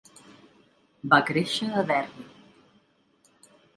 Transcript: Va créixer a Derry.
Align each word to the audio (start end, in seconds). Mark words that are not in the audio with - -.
Va 1.11 1.19
créixer 1.27 1.67
a 1.69 1.83
Derry. 1.91 2.25